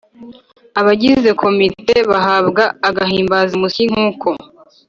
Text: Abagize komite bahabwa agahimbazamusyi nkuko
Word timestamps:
Abagize 0.79 1.29
komite 1.41 1.95
bahabwa 2.11 2.63
agahimbazamusyi 2.87 3.83
nkuko 3.91 4.29